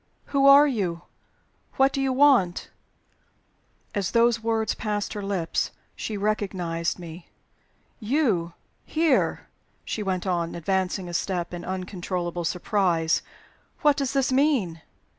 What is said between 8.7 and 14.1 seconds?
here!" she went on, advancing a step, in uncontrollable surprise. "What